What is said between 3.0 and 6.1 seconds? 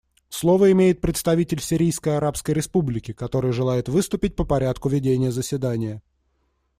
который желает выступить по порядку ведения заседания.